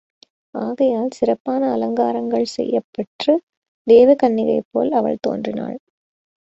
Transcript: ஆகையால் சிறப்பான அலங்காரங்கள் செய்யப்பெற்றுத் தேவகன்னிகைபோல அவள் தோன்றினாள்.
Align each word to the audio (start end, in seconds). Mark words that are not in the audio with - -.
ஆகையால் 0.55 1.11
சிறப்பான 1.11 1.71
அலங்காரங்கள் 1.71 2.45
செய்யப்பெற்றுத் 2.55 3.43
தேவகன்னிகைபோல 3.87 4.89
அவள் 4.91 5.21
தோன்றினாள். 5.21 5.77